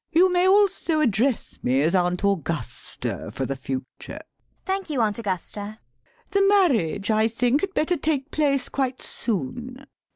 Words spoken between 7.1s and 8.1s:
I think, had better